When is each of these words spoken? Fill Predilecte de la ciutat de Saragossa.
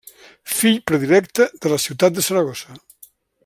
Fill 0.53 0.79
Predilecte 0.91 1.47
de 1.67 1.73
la 1.75 1.79
ciutat 1.85 2.17
de 2.17 2.25
Saragossa. 2.31 2.81